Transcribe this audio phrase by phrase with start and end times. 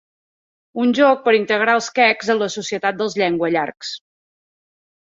[0.83, 3.95] Un joc per integrar els quecs en la societat dels llenguallargs.